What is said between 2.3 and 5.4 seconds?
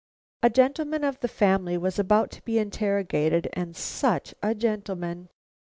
to be interrogated, and such a gentleman!